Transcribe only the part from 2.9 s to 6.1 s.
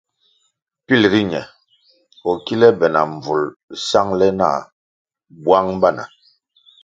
na mbvulʼ sangʼle nah bwang bana.